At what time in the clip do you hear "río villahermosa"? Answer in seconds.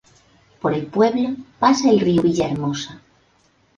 1.99-2.99